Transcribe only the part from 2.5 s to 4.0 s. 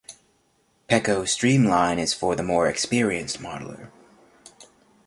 experienced modeller.